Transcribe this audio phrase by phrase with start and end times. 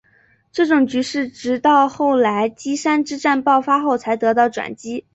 [0.51, 5.05] 这种局势直到后来稷山之战爆发后才得到转机。